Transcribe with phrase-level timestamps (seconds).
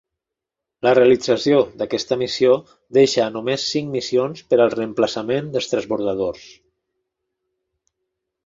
[0.85, 2.55] La realització d'aquesta missió
[2.99, 6.49] deixa a només cinc missions per al reemplaçament dels Transbordadors.